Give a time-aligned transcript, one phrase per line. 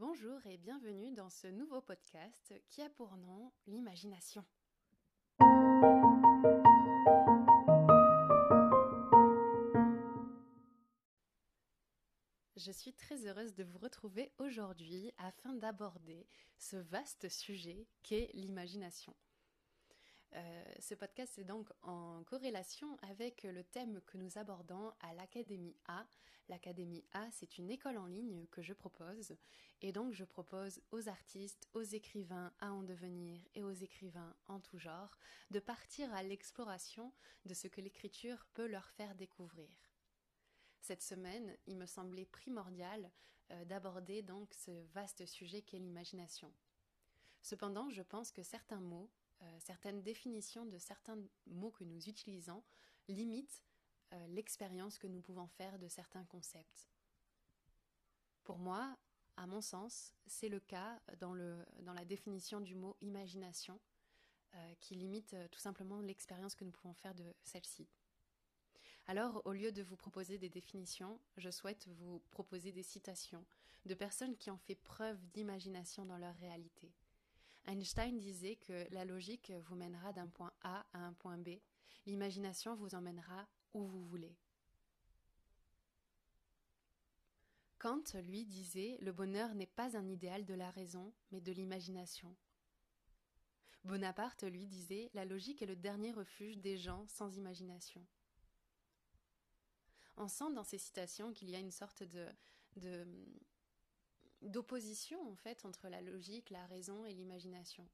[0.00, 4.42] Bonjour et bienvenue dans ce nouveau podcast qui a pour nom l'imagination.
[12.56, 16.26] Je suis très heureuse de vous retrouver aujourd'hui afin d'aborder
[16.56, 19.14] ce vaste sujet qu'est l'imagination.
[20.34, 25.76] Euh, ce podcast est donc en corrélation avec le thème que nous abordons à l'Académie
[25.86, 26.06] A.
[26.48, 29.36] L'Académie A, c'est une école en ligne que je propose
[29.82, 34.60] et donc je propose aux artistes, aux écrivains à en devenir et aux écrivains en
[34.60, 35.18] tout genre
[35.50, 37.12] de partir à l'exploration
[37.44, 39.68] de ce que l'écriture peut leur faire découvrir.
[40.80, 43.10] Cette semaine, il me semblait primordial
[43.50, 46.52] euh, d'aborder donc ce vaste sujet qu'est l'imagination.
[47.42, 49.10] Cependant, je pense que certains mots
[49.42, 52.62] euh, certaines définitions de certains mots que nous utilisons
[53.08, 53.62] limitent
[54.12, 56.88] euh, l'expérience que nous pouvons faire de certains concepts.
[58.44, 58.96] Pour moi,
[59.36, 63.80] à mon sens, c'est le cas dans, la définition du mot imagination,
[64.54, 67.88] euh, qui limite tout simplement l'expérience que nous pouvons faire de celle-ci.
[69.06, 73.44] Alors, au lieu de vous proposer des définitions, je souhaite vous proposer des citations
[73.86, 76.92] de personnes qui ont fait preuve d'imagination dans leur réalité.
[77.66, 81.60] Einstein disait que la logique vous mènera d'un point A à un point B,
[82.06, 84.36] l'imagination vous emmènera où vous voulez.
[87.78, 92.36] Kant, lui, disait Le bonheur n'est pas un idéal de la raison, mais de l'imagination.
[93.84, 98.06] Bonaparte, lui, disait La logique est le dernier refuge des gens sans imagination.
[100.18, 102.28] On sent dans ces citations qu'il y a une sorte de,
[102.76, 103.06] de,
[104.42, 107.86] d'opposition en fait entre la logique, la raison et l'imagination.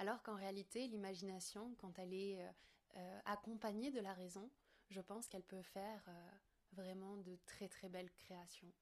[0.00, 2.50] Alors qu'en réalité, l'imagination, quand elle est euh,
[2.96, 4.50] euh, accompagnée de la raison,
[4.88, 6.30] je pense qu'elle peut faire euh,
[6.72, 8.72] vraiment de très très belles créations.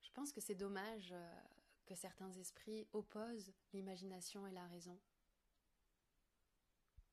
[0.00, 1.14] Je pense que c'est dommage
[1.84, 4.98] que certains esprits opposent l'imagination et la raison.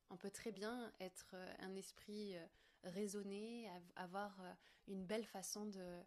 [0.08, 2.36] On peut très bien être un esprit
[2.84, 4.40] raisonné, avoir
[4.86, 6.02] une belle façon de,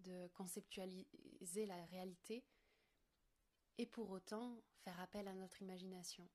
[0.00, 2.44] de conceptualiser la réalité
[3.78, 6.28] et pour autant faire appel à notre imagination.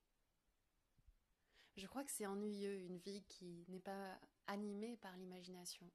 [1.77, 5.91] Je crois que c'est ennuyeux une vie qui n'est pas animée par l'imagination.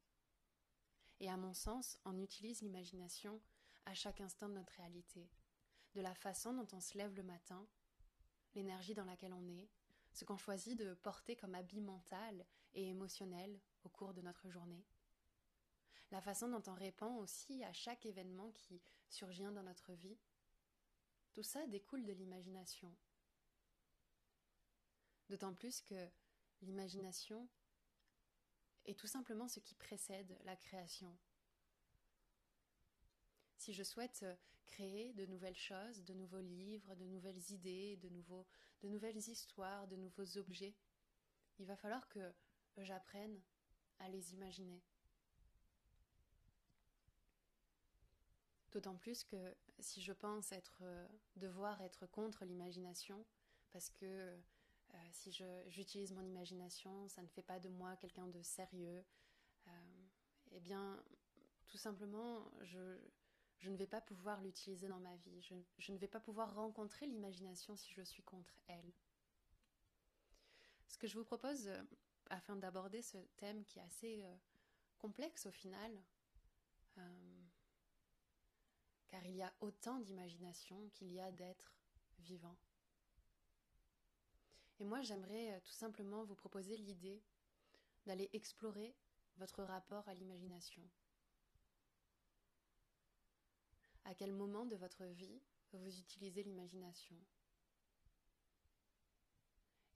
[1.21, 3.41] Et à mon sens, on utilise l'imagination
[3.87, 5.29] à chaque instant de notre réalité,
[5.95, 7.67] de la façon dont on se lève le matin,
[8.55, 9.69] l'énergie dans laquelle on est,
[10.13, 12.45] ce qu'on choisit de porter comme habit mental
[12.75, 14.85] et émotionnel au cours de notre journée
[16.11, 20.19] la façon dont on répond aussi à chaque événement qui surgit dans notre vie.
[21.33, 22.95] Tout ça découle de l'imagination.
[25.29, 26.09] D'autant plus que
[26.63, 27.49] l'imagination
[28.87, 31.17] est tout simplement ce qui précède la création.
[33.57, 34.25] Si je souhaite
[34.67, 40.39] créer de nouvelles choses, de nouveaux livres, de nouvelles idées, de, nouvelles histoires, de nouveaux
[40.39, 40.75] objets,
[41.59, 42.33] il va falloir que
[42.79, 43.41] j'apprenne
[43.99, 44.83] à les imaginer.
[48.73, 53.25] D'autant plus que si je pense être, euh, devoir être contre l'imagination,
[53.73, 55.33] parce que euh, si
[55.67, 59.05] j'utilise mon imagination, ça ne fait pas de moi quelqu'un de sérieux,
[59.67, 59.71] euh,
[60.53, 61.03] eh bien,
[61.67, 62.97] tout simplement, je,
[63.69, 65.43] ne vais pas pouvoir l'utiliser dans ma vie.
[65.79, 68.93] Je, ne vais pas pouvoir rencontrer l'imagination si je suis contre elle.
[70.87, 71.71] Ce que je vous propose,
[72.31, 74.25] afin d'aborder ce thème qui est assez
[74.99, 76.03] complexe au final,
[79.11, 81.75] car il y a autant d'imagination qu'il y a d'êtres
[82.21, 82.57] vivants.
[84.79, 87.23] Et moi, j'aimerais euh, tout simplement vous proposer l'idée
[88.07, 88.95] d'aller explorer
[89.37, 90.83] votre rapport à l'imagination.
[94.05, 95.43] À quel moment de votre vie
[95.73, 97.17] vous utilisez l'imagination?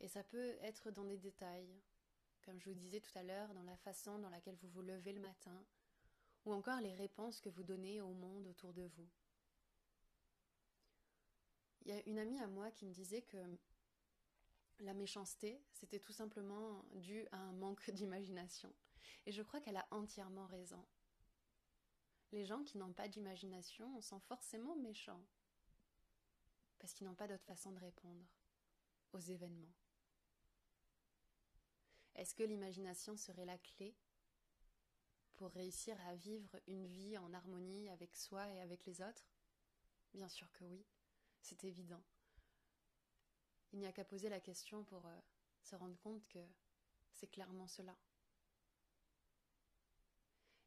[0.00, 1.80] Et ça peut être dans des détails,
[2.44, 5.12] comme je vous disais tout à l'heure, dans la façon dans laquelle vous vous levez
[5.12, 5.64] le matin,
[6.44, 9.08] ou encore les réponses que vous donnez au monde autour de vous.
[11.82, 13.36] Il y a une amie à moi qui me disait que
[14.80, 18.72] la méchanceté, c'était tout simplement dû à un manque d'imagination.
[19.26, 20.84] Et je crois qu'elle a entièrement raison.
[22.32, 25.24] Les gens qui n'ont pas d'imagination sont forcément méchants,
[26.78, 28.24] parce qu'ils n'ont pas d'autre façon de répondre
[29.12, 29.72] aux événements.
[32.16, 33.94] Est-ce que l'imagination serait la clé
[35.36, 39.26] pour réussir à vivre une vie en harmonie avec soi et avec les autres
[40.14, 40.86] Bien sûr que oui,
[41.40, 42.02] c'est évident.
[43.72, 45.20] Il n'y a qu'à poser la question pour euh,
[45.60, 46.38] se rendre compte que
[47.12, 47.96] c'est clairement cela.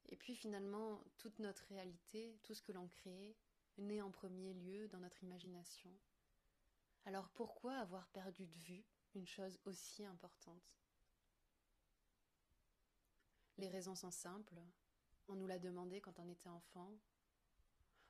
[0.10, 3.38] Et puis finalement, toute notre réalité, tout ce que l'on crée,
[3.78, 5.94] naît en premier lieu dans notre imagination.
[7.06, 8.86] Alors pourquoi avoir perdu de vue
[9.16, 10.78] une chose aussi importante?
[13.58, 14.60] Les raisons sont simples.
[15.28, 16.98] On nous l'a demandé quand on était enfant.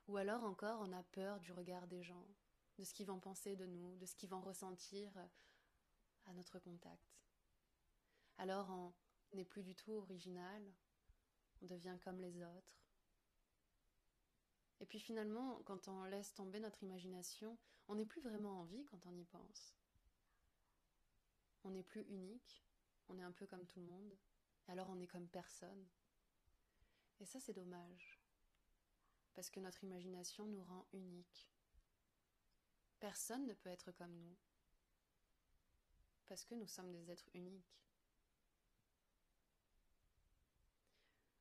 [0.06, 2.26] Ou alors encore, on a peur du regard des gens,
[2.78, 5.10] de ce qu'ils vont penser de nous, de ce qu'ils vont ressentir
[6.26, 7.18] à notre contact.
[8.38, 8.92] Alors on
[9.36, 10.62] n'est plus du tout original,
[11.60, 12.78] on devient comme les autres.
[14.80, 17.58] Et puis finalement, quand on laisse tomber notre imagination,
[17.88, 19.74] on n'est plus vraiment en vie quand on y pense.
[21.64, 22.64] On n'est plus unique,
[23.08, 24.16] on est un peu comme tout le monde,
[24.68, 25.86] alors on est comme personne.
[27.20, 28.20] Et ça, c'est dommage,
[29.34, 31.48] parce que notre imagination nous rend uniques.
[33.00, 34.36] Personne ne peut être comme nous,
[36.26, 37.82] parce que nous sommes des êtres uniques.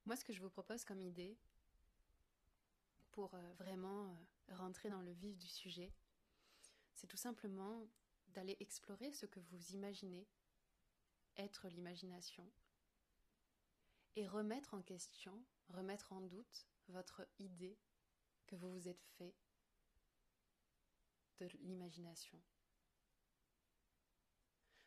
[0.05, 1.37] Moi, ce que je vous propose comme idée,
[3.11, 4.09] pour euh, vraiment
[4.49, 5.91] euh, rentrer dans le vif du sujet,
[6.93, 7.87] c'est tout simplement
[8.29, 10.27] d'aller explorer ce que vous imaginez
[11.35, 12.49] être l'imagination
[14.17, 17.77] et remettre en question, remettre en doute votre idée
[18.47, 19.35] que vous vous êtes fait
[21.39, 22.41] de l'imagination.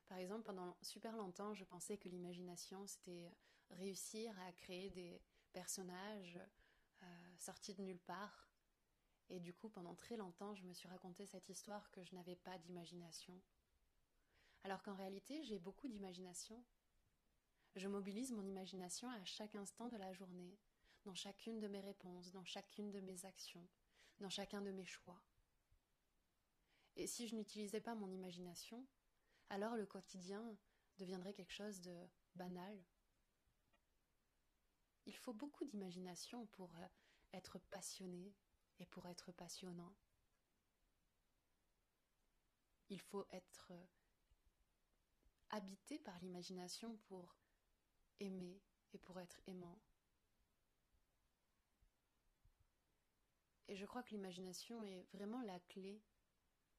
[0.08, 3.32] Par exemple, pendant super longtemps, je pensais que l'imagination, c'était
[3.70, 5.22] réussir à créer des
[5.52, 6.40] personnages
[7.04, 7.06] euh,
[7.38, 8.50] sortis de nulle part.
[9.28, 12.34] Et du coup, pendant très longtemps, je me suis raconté cette histoire que je n'avais
[12.34, 13.40] pas d'imagination.
[14.64, 16.60] Alors qu'en réalité, j'ai beaucoup d'imagination.
[17.76, 20.58] Je mobilise mon imagination à chaque instant de la journée,
[21.04, 23.66] dans chacune de mes réponses, dans chacune de mes actions,
[24.18, 25.22] dans chacun de mes choix.
[26.96, 28.86] Et si je n'utilisais pas mon imagination,
[29.48, 30.56] alors le quotidien
[30.98, 31.96] deviendrait quelque chose de
[32.34, 32.84] banal.
[35.06, 36.86] Il faut beaucoup d'imagination pour euh,
[37.32, 38.34] être passionné
[38.78, 39.94] et pour être passionnant.
[42.90, 43.86] Il faut être euh,
[45.50, 47.39] habité par l'imagination pour
[48.20, 48.60] aimer
[48.92, 49.78] et pour être aimant.
[53.68, 56.02] Et je crois que l'imagination est vraiment la clé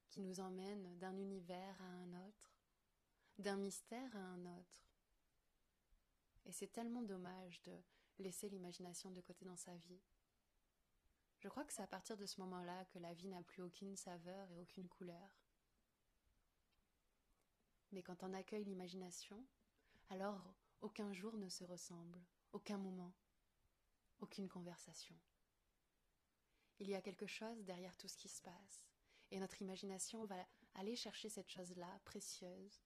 [0.10, 2.52] qui nous emmène d'un univers à un autre
[3.42, 4.86] d'un mystère à un autre.
[6.46, 7.76] Et c'est tellement dommage de
[8.20, 10.02] laisser l'imagination de côté dans sa vie.
[11.40, 13.96] Je crois que c'est à partir de ce moment-là que la vie n'a plus aucune
[13.96, 15.40] saveur et aucune couleur.
[17.92, 19.44] Mais quand on accueille l'imagination,
[20.10, 22.20] alors aucun jour ne se ressemble,
[22.54, 23.14] aucun moment,
[24.20, 25.16] aucune conversation.
[26.80, 28.88] Il y a quelque chose derrière tout ce qui se passe,
[29.30, 32.82] et notre imagination va aller chercher cette chose-là précieuse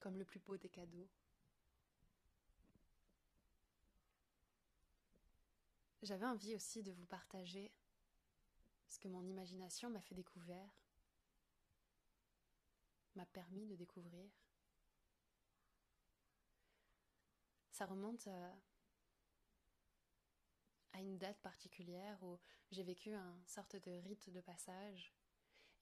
[0.00, 1.08] comme le plus beau des cadeaux.
[6.02, 7.70] J'avais envie aussi de vous partager
[8.88, 10.66] ce que mon imagination m'a fait découvrir,
[13.14, 14.30] m'a permis de découvrir.
[17.80, 18.54] Ça remonte à,
[20.92, 22.38] à une date particulière où
[22.70, 25.14] j'ai vécu un sorte de rite de passage.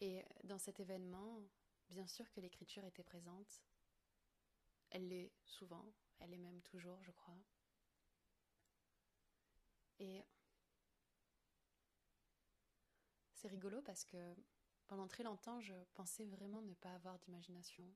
[0.01, 1.43] Et dans cet événement,
[1.91, 3.65] bien sûr que l'écriture était présente,
[4.91, 7.43] elle l'est souvent, elle est même toujours, je crois.
[9.99, 10.25] Et
[13.33, 14.37] c'est rigolo parce que
[14.87, 17.93] pendant très longtemps, je pensais vraiment ne pas avoir d'imagination.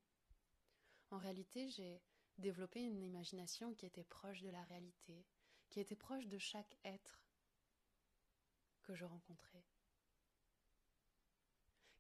[1.13, 2.03] En réalité, j'ai
[2.39, 5.25] développé une imagination qui était proche de la réalité,
[5.69, 7.23] qui était proche de chaque être
[8.83, 9.65] que je rencontrais.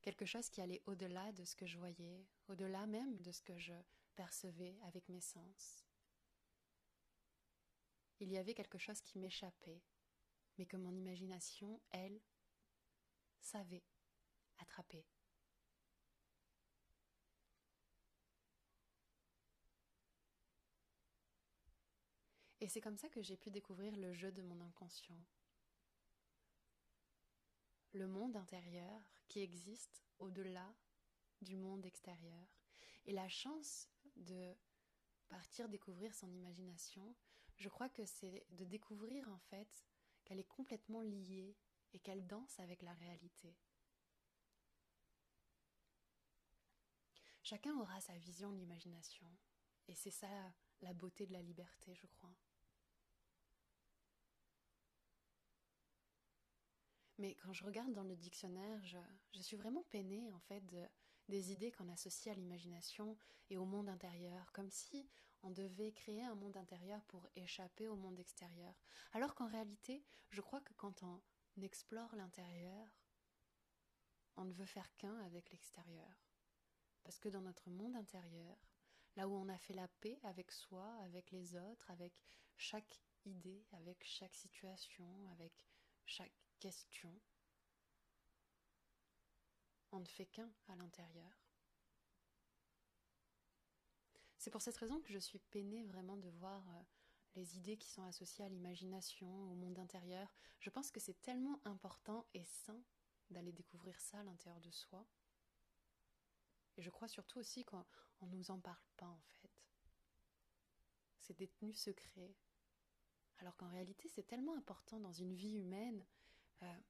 [0.03, 3.57] Quelque chose qui allait au-delà de ce que je voyais, au-delà même de ce que
[3.57, 3.75] je
[4.17, 5.85] percevais avec mes sens.
[8.19, 9.83] Il y avait quelque chose qui m'échappait,
[10.59, 12.21] mais que mon imagination, elle,
[13.41, 13.85] savait
[14.59, 15.05] attraper.
[22.63, 25.21] Et c'est comme ça que j'ai pu découvrir le jeu de mon inconscient.
[27.93, 30.73] Le monde intérieur qui existe au-delà
[31.41, 32.47] du monde extérieur.
[33.05, 34.55] Et la chance de
[35.29, 37.17] partir découvrir son imagination,
[37.57, 39.85] je crois que c'est de découvrir en fait
[40.25, 41.57] qu'elle est complètement liée
[41.93, 43.57] et qu'elle danse avec la réalité.
[47.43, 49.27] Chacun aura sa vision de l'imagination,
[49.89, 50.29] et c'est ça
[50.81, 52.37] la beauté de la liberté, je crois.
[57.23, 58.99] Mais quand je regarde dans le dictionnaire, je,
[59.43, 60.85] suis vraiment peinée en fait de,
[61.29, 63.17] des idées qu'on associe à l'imagination
[63.49, 65.09] et au monde intérieur, comme si
[65.45, 68.75] on devait créer un monde intérieur pour échapper au monde extérieur.
[69.13, 71.23] Alors qu'en réalité, je crois que quand on
[71.63, 72.89] explore l'intérieur,
[74.37, 76.27] on ne veut faire qu'un avec l'extérieur.
[77.05, 78.57] Parce que dans notre monde intérieur,
[79.15, 82.15] là où on a fait la paix avec soi, avec les autres, avec
[82.57, 85.53] chaque idée, avec chaque situation, avec
[86.05, 86.33] chaque
[89.93, 91.31] on ne fait qu'un à l'intérieur.
[94.39, 96.83] C'est pour cette raison que je suis peinée vraiment de voir euh,
[97.37, 100.35] les idées qui sont associées à l'imagination, au monde intérieur.
[100.59, 102.83] Je pense que c'est tellement important et sain
[103.31, 105.07] d'aller découvrir ça à l'intérieur de soi.
[106.77, 107.85] Et je crois surtout aussi qu'on
[108.23, 109.51] ne nous en parle pas en fait.
[111.21, 112.35] C'est détenu secret.
[113.39, 116.05] Alors qu'en réalité, c'est tellement important dans une vie humaine
[116.63, 116.81] euh,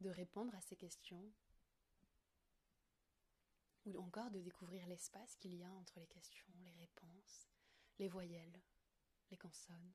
[0.00, 1.32] de répondre à ces questions,
[3.84, 7.48] ou encore de découvrir l'espace qu'il y a entre les questions, les réponses,
[7.98, 8.60] les voyelles,
[9.30, 9.92] les consonnes.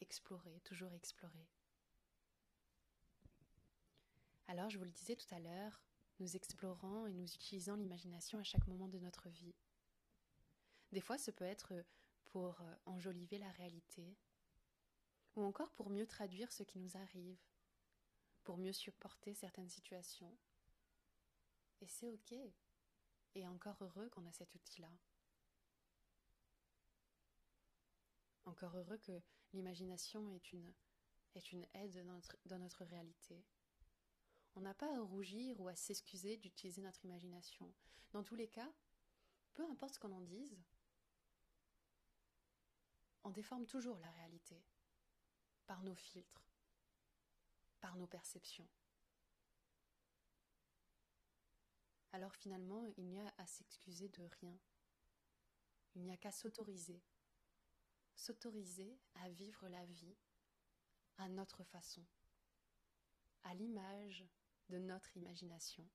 [0.00, 1.48] Explorer, toujours explorer.
[4.48, 5.80] Alors, je vous le disais tout à l'heure,
[6.18, 9.54] nous explorons et nous utilisons l'imagination à chaque moment de notre vie.
[10.92, 11.72] Des fois, ce peut être
[12.26, 14.16] pour euh, enjoliver la réalité,
[15.36, 17.38] ou encore pour mieux traduire ce qui nous arrive,
[18.42, 20.36] pour mieux supporter certaines situations,
[21.80, 22.34] et c'est ok.
[23.34, 24.90] Et encore heureux qu'on a cet outil-là.
[28.44, 29.22] Encore heureux que
[29.52, 32.06] l'imagination est une, aide
[32.46, 33.44] dans notre réalité.
[34.56, 37.72] On n'a pas à rougir ou à s'excuser d'utiliser notre imagination.
[38.12, 38.72] Dans tous les cas,
[39.54, 40.58] peu importe ce qu'on en dise,
[43.22, 44.60] on déforme toujours la réalité
[45.70, 46.50] par nos filtres,
[47.80, 48.68] par nos perceptions.
[52.12, 54.58] alors finalement il n'y a à s'excuser de rien.
[55.94, 57.00] Il n'y a qu'à s'autoriser.
[58.16, 60.16] S'autoriser à vivre la vie
[61.18, 62.04] à notre façon,
[63.44, 64.26] à l'image
[64.70, 65.88] de notre imagination.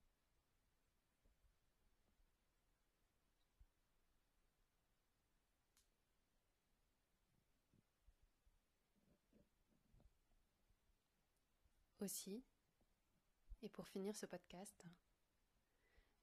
[13.64, 14.86] Et pour finir ce podcast,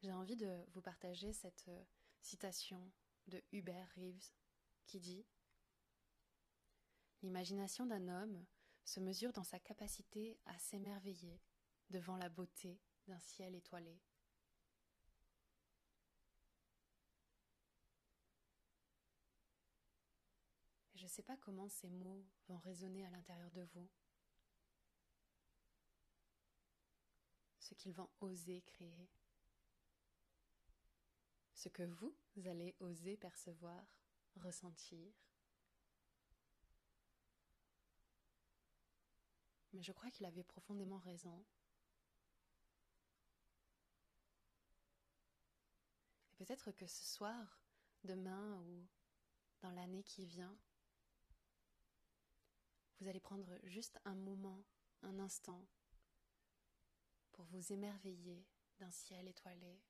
[0.01, 1.85] j'ai envie de vous partager cette euh,
[2.21, 2.93] citation
[3.27, 4.31] de Hubert Reeves
[4.87, 5.27] qui dit
[7.23, 8.47] L'imagination d'un homme
[8.85, 11.41] se mesure dans sa capacité à s'émerveiller
[11.91, 14.01] devant la beauté d'un ciel étoilé.
[20.95, 23.91] Je ne sais pas comment ces mots vont résonner à l'intérieur de vous,
[27.63, 29.09] ce qu'ils vont oser créer
[31.63, 32.13] ce que vous
[32.49, 33.85] allez oser percevoir,
[34.35, 35.13] ressentir.
[39.73, 41.45] Mais je crois qu'il avait profondément raison.
[46.33, 47.63] Et peut-être que ce soir,
[48.03, 48.85] demain ou
[49.61, 50.59] dans l'année qui vient,
[52.99, 54.65] vous allez prendre juste un moment,
[55.03, 55.65] un instant,
[57.33, 58.47] pour vous émerveiller
[58.79, 59.83] d'un ciel étoilé,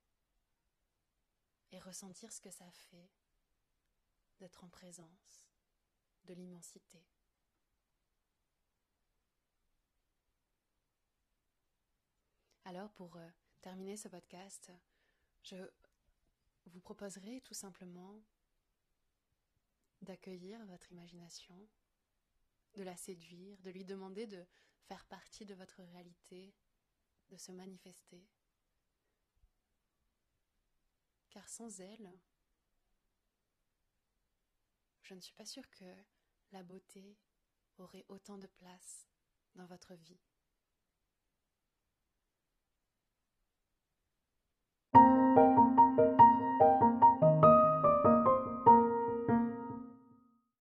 [1.73, 3.09] et ressentir ce que ça fait
[4.39, 5.47] d'être en présence
[6.25, 7.03] de l'immensité.
[12.65, 13.27] Alors pour euh,
[13.61, 14.71] terminer ce podcast,
[15.41, 15.57] je
[16.67, 18.23] vous proposerai tout simplement
[20.01, 21.67] d'accueillir votre imagination,
[22.75, 24.45] de la séduire, de lui demander de
[24.87, 26.53] faire partie de votre réalité,
[27.33, 28.23] de se manifester
[31.33, 32.13] car sans elle,
[35.01, 35.95] je ne suis pas sûre que
[36.51, 37.17] la beauté
[37.79, 39.07] aurait autant de place
[39.55, 40.21] dans votre vie.